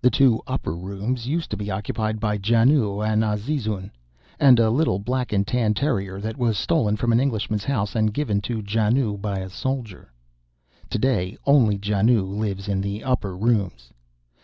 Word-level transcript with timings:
The 0.00 0.10
two 0.12 0.40
upper 0.46 0.76
rooms 0.76 1.26
used 1.26 1.50
to 1.50 1.56
be 1.56 1.72
occupied 1.72 2.20
by 2.20 2.38
Janoo 2.38 3.00
and 3.00 3.24
Azizun 3.24 3.90
and 4.38 4.60
a 4.60 4.70
little 4.70 5.00
black 5.00 5.32
and 5.32 5.44
tan 5.44 5.74
terrier 5.74 6.20
that 6.20 6.36
was 6.38 6.56
stolen 6.56 6.94
from 6.94 7.10
an 7.10 7.18
Englishman's 7.18 7.64
house 7.64 7.96
and 7.96 8.14
given 8.14 8.40
to 8.42 8.62
Janoo 8.64 9.16
by 9.16 9.40
a 9.40 9.50
soldier. 9.50 10.12
To 10.90 10.98
day, 11.00 11.36
only 11.46 11.78
Janoo 11.82 12.26
lives 12.28 12.68
in 12.68 12.80
the 12.80 13.02
upper 13.02 13.36
rooms. 13.36 13.90